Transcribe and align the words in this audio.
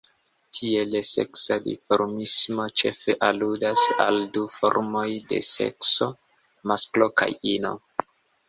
Tiele, 0.59 1.01
seksa 1.09 1.57
dimorfismo 1.65 2.65
ĉefe 2.81 3.17
aludas 3.29 3.85
al 4.07 4.19
du 4.39 4.47
formoj 4.55 5.07
de 5.35 5.43
sekso, 5.51 6.09
masklo 6.73 7.13
kaj 7.23 7.33
ino. 7.55 7.77